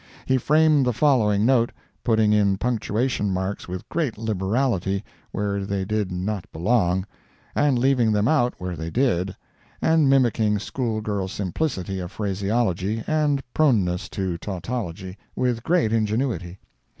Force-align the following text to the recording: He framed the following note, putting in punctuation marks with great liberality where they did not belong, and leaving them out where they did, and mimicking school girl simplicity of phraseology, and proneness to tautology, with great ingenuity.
He 0.25 0.39
framed 0.39 0.83
the 0.87 0.93
following 0.93 1.45
note, 1.45 1.71
putting 2.03 2.33
in 2.33 2.57
punctuation 2.57 3.29
marks 3.31 3.67
with 3.67 3.87
great 3.87 4.17
liberality 4.17 5.03
where 5.29 5.63
they 5.63 5.85
did 5.85 6.11
not 6.11 6.51
belong, 6.51 7.05
and 7.53 7.77
leaving 7.77 8.11
them 8.11 8.27
out 8.27 8.55
where 8.57 8.75
they 8.75 8.89
did, 8.89 9.35
and 9.79 10.09
mimicking 10.09 10.57
school 10.57 11.01
girl 11.01 11.27
simplicity 11.27 11.99
of 11.99 12.11
phraseology, 12.11 13.03
and 13.05 13.43
proneness 13.53 14.09
to 14.09 14.39
tautology, 14.39 15.19
with 15.35 15.61
great 15.61 15.93
ingenuity. 15.93 16.57